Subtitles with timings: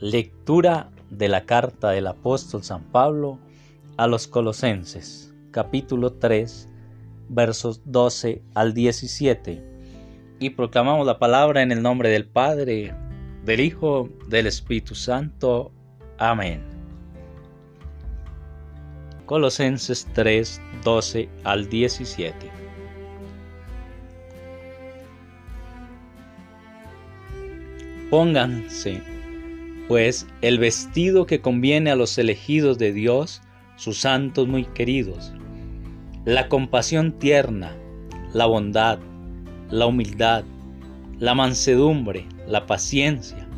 [0.00, 3.38] Lectura de la carta del apóstol San Pablo
[3.98, 6.70] a los Colosenses, capítulo 3,
[7.28, 9.62] versos 12 al 17.
[10.38, 12.94] Y proclamamos la palabra en el nombre del Padre,
[13.44, 15.70] del Hijo, del Espíritu Santo.
[16.16, 16.62] Amén.
[19.26, 22.50] Colosenses 3, 12 al 17.
[28.08, 29.19] Pónganse,
[29.90, 33.42] pues, el vestido que conviene a los elegidos de Dios,
[33.74, 35.32] sus santos muy queridos,
[36.24, 37.76] la compasión tierna,
[38.32, 39.00] la bondad,
[39.68, 40.44] la humildad,
[41.18, 43.48] la mansedumbre, la paciencia.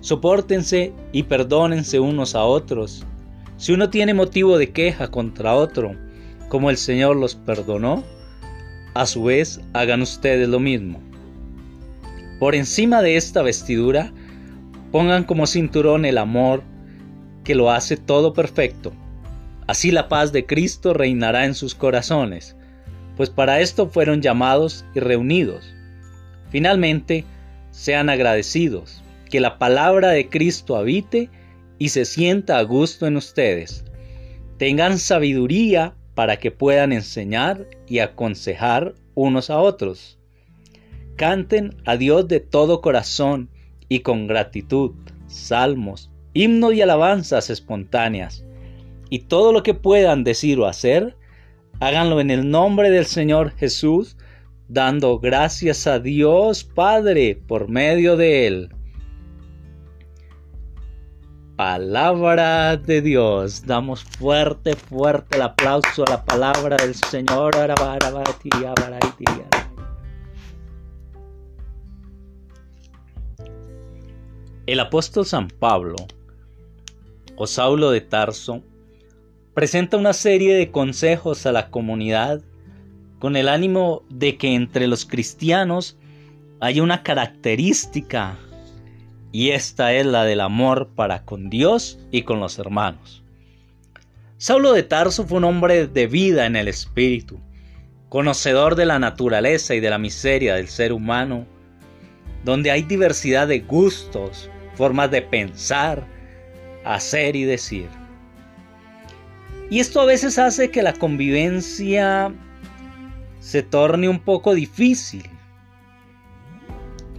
[0.00, 3.06] Sopórtense y perdónense unos a otros.
[3.56, 5.94] Si uno tiene motivo de queja contra otro,
[6.48, 8.02] como el Señor los perdonó,
[8.94, 11.00] a su vez hagan ustedes lo mismo.
[12.40, 14.12] Por encima de esta vestidura,
[14.90, 16.62] pongan como cinturón el amor
[17.44, 18.92] que lo hace todo perfecto.
[19.66, 22.56] Así la paz de Cristo reinará en sus corazones,
[23.16, 25.74] pues para esto fueron llamados y reunidos.
[26.50, 27.24] Finalmente,
[27.70, 31.30] sean agradecidos, que la palabra de Cristo habite
[31.78, 33.84] y se sienta a gusto en ustedes.
[34.56, 40.18] Tengan sabiduría para que puedan enseñar y aconsejar unos a otros
[41.18, 43.50] Canten a Dios de todo corazón
[43.88, 44.92] y con gratitud,
[45.26, 48.44] salmos, himnos y alabanzas espontáneas.
[49.10, 51.16] Y todo lo que puedan decir o hacer,
[51.80, 54.16] háganlo en el nombre del Señor Jesús,
[54.68, 58.68] dando gracias a Dios Padre por medio de Él.
[61.56, 63.66] Palabra de Dios.
[63.66, 67.50] Damos fuerte, fuerte el aplauso a la palabra del Señor.
[74.68, 75.96] El apóstol San Pablo,
[77.36, 78.62] o Saulo de Tarso,
[79.54, 82.42] presenta una serie de consejos a la comunidad
[83.18, 85.96] con el ánimo de que entre los cristianos
[86.60, 88.36] haya una característica
[89.32, 93.22] y esta es la del amor para con Dios y con los hermanos.
[94.36, 97.40] Saulo de Tarso fue un hombre de vida en el espíritu,
[98.10, 101.46] conocedor de la naturaleza y de la miseria del ser humano,
[102.44, 106.06] donde hay diversidad de gustos, formas de pensar,
[106.84, 107.88] hacer y decir.
[109.70, 112.32] Y esto a veces hace que la convivencia
[113.40, 115.24] se torne un poco difícil.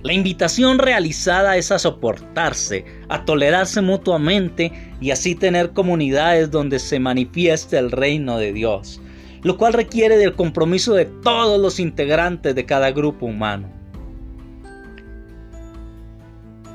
[0.04, 4.72] La invitación realizada es a soportarse, a tolerarse mutuamente
[5.02, 9.02] y así tener comunidades donde se manifieste el reino de Dios,
[9.44, 13.79] lo cual requiere del compromiso de todos los integrantes de cada grupo humano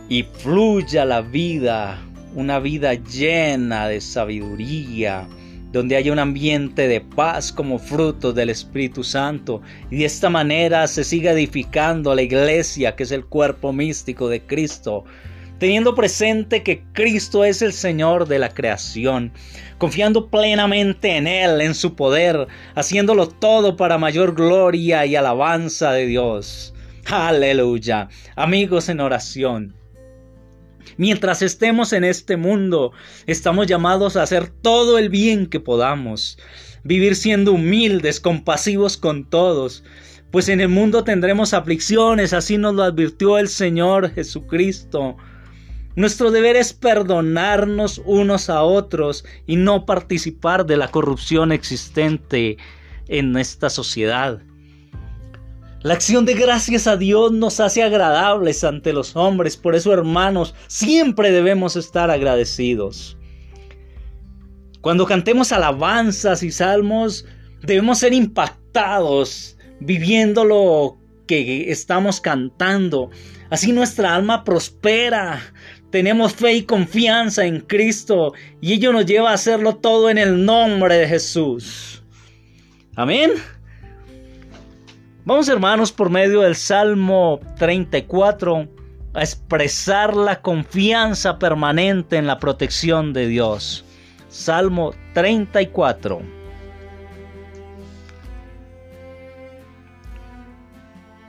[0.08, 2.02] y fluya la vida,
[2.34, 5.26] una vida llena de sabiduría,
[5.72, 10.86] donde haya un ambiente de paz como fruto del Espíritu Santo y de esta manera
[10.86, 15.04] se siga edificando la iglesia que es el cuerpo místico de Cristo,
[15.58, 19.32] teniendo presente que Cristo es el Señor de la creación,
[19.78, 26.06] confiando plenamente en Él, en su poder, haciéndolo todo para mayor gloria y alabanza de
[26.06, 26.74] Dios.
[27.06, 28.08] Aleluya.
[28.36, 29.83] Amigos en oración.
[30.96, 32.92] Mientras estemos en este mundo,
[33.26, 36.38] estamos llamados a hacer todo el bien que podamos,
[36.82, 39.84] vivir siendo humildes, compasivos con todos,
[40.30, 45.16] pues en el mundo tendremos aflicciones, así nos lo advirtió el Señor Jesucristo.
[45.96, 52.56] Nuestro deber es perdonarnos unos a otros y no participar de la corrupción existente
[53.06, 54.42] en esta sociedad.
[55.84, 60.54] La acción de gracias a Dios nos hace agradables ante los hombres, por eso hermanos,
[60.66, 63.18] siempre debemos estar agradecidos.
[64.80, 67.26] Cuando cantemos alabanzas y salmos,
[67.60, 70.96] debemos ser impactados viviendo lo
[71.26, 73.10] que estamos cantando.
[73.50, 75.42] Así nuestra alma prospera.
[75.90, 78.32] Tenemos fe y confianza en Cristo
[78.62, 82.02] y ello nos lleva a hacerlo todo en el nombre de Jesús.
[82.96, 83.32] Amén.
[85.26, 88.68] Vamos hermanos por medio del Salmo 34
[89.14, 93.86] a expresar la confianza permanente en la protección de Dios.
[94.28, 96.20] Salmo 34.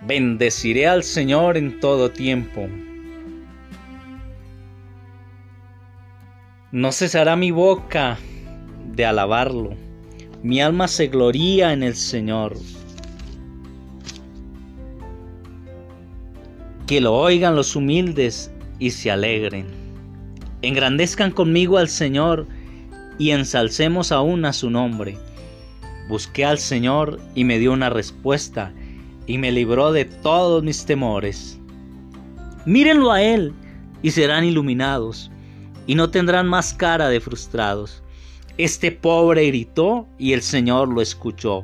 [0.06, 2.68] Bendeciré al Señor en todo tiempo.
[6.74, 8.18] No cesará mi boca
[8.92, 9.74] de alabarlo.
[10.44, 12.58] Mi alma se gloría en el Señor.
[16.88, 19.66] Que lo oigan los humildes y se alegren.
[20.62, 22.48] Engrandezcan conmigo al Señor
[23.18, 25.18] y ensalcemos aún a su nombre.
[26.08, 28.74] Busqué al Señor y me dio una respuesta
[29.26, 31.60] y me libró de todos mis temores.
[32.66, 33.54] Mírenlo a Él
[34.04, 35.32] y serán iluminados
[35.88, 38.04] y no tendrán más cara de frustrados.
[38.58, 41.64] Este pobre gritó y el Señor lo escuchó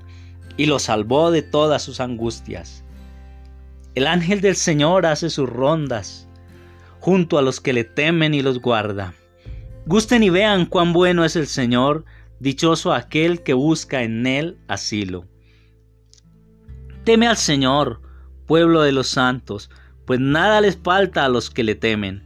[0.57, 2.83] y lo salvó de todas sus angustias.
[3.93, 6.27] El ángel del Señor hace sus rondas
[7.01, 9.13] junto a los que le temen y los guarda.
[9.87, 12.05] Gusten y vean cuán bueno es el Señor,
[12.39, 15.25] dichoso aquel que busca en él asilo.
[17.03, 18.01] Teme al Señor,
[18.45, 19.71] pueblo de los santos,
[20.05, 22.23] pues nada les falta a los que le temen.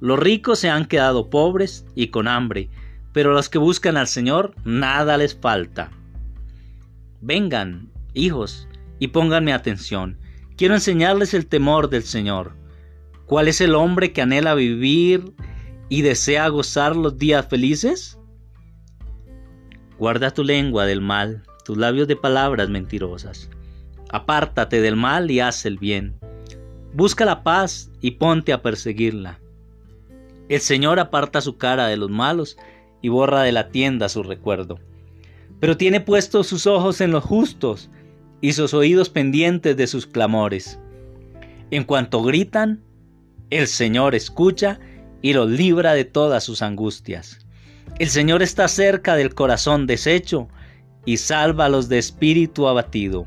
[0.00, 2.70] Los ricos se han quedado pobres y con hambre,
[3.12, 5.90] pero los que buscan al Señor nada les falta.
[7.20, 8.66] Vengan, hijos,
[8.98, 10.18] y pónganme atención.
[10.58, 12.56] Quiero enseñarles el temor del Señor.
[13.26, 15.32] ¿Cuál es el hombre que anhela vivir
[15.88, 18.18] y desea gozar los días felices?
[20.00, 23.48] Guarda tu lengua del mal, tus labios de palabras mentirosas.
[24.10, 26.18] Apártate del mal y haz el bien.
[26.92, 29.38] Busca la paz y ponte a perseguirla.
[30.48, 32.56] El Señor aparta su cara de los malos
[33.00, 34.80] y borra de la tienda su recuerdo.
[35.60, 37.90] Pero tiene puestos sus ojos en los justos
[38.40, 40.78] y sus oídos pendientes de sus clamores.
[41.70, 42.82] En cuanto gritan,
[43.50, 44.78] el Señor escucha
[45.22, 47.38] y los libra de todas sus angustias.
[47.98, 50.48] El Señor está cerca del corazón deshecho
[51.04, 53.26] y salva a los de espíritu abatido.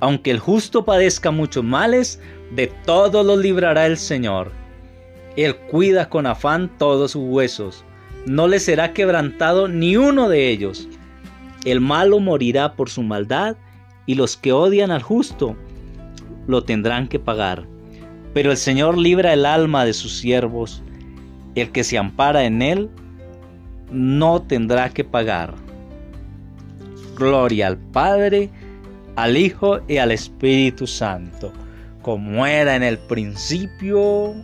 [0.00, 2.20] Aunque el justo padezca muchos males,
[2.54, 4.52] de todos los librará el Señor.
[5.36, 7.84] Él cuida con afán todos sus huesos,
[8.26, 10.88] no le será quebrantado ni uno de ellos.
[11.64, 13.56] El malo morirá por su maldad,
[14.06, 15.56] y los que odian al justo
[16.46, 17.66] lo tendrán que pagar.
[18.32, 20.82] Pero el Señor libra el alma de sus siervos,
[21.54, 22.90] el que se ampara en él
[23.90, 25.54] no tendrá que pagar.
[27.16, 28.50] Gloria al Padre,
[29.16, 31.52] al Hijo y al Espíritu Santo,
[32.02, 34.34] como era en el principio,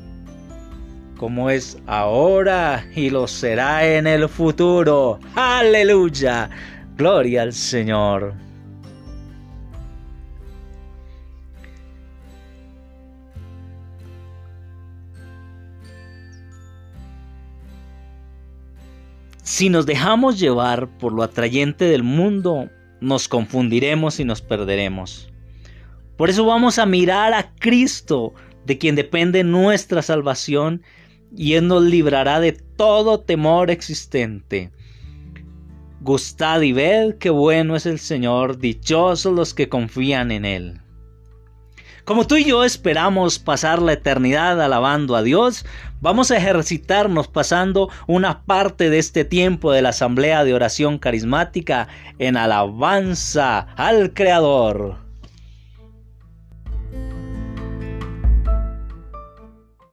[1.18, 5.20] como es ahora y lo será en el futuro.
[5.34, 6.48] Aleluya.
[6.96, 8.34] Gloria al Señor.
[19.52, 22.70] Si nos dejamos llevar por lo atrayente del mundo,
[23.02, 25.30] nos confundiremos y nos perderemos.
[26.16, 28.32] Por eso vamos a mirar a Cristo,
[28.64, 30.80] de quien depende nuestra salvación,
[31.36, 34.70] y Él nos librará de todo temor existente.
[36.00, 40.81] Gustad y ved qué bueno es el Señor, dichosos los que confían en Él.
[42.04, 45.64] Como tú y yo esperamos pasar la eternidad alabando a Dios,
[46.00, 51.86] vamos a ejercitarnos pasando una parte de este tiempo de la asamblea de oración carismática
[52.18, 55.01] en alabanza al Creador.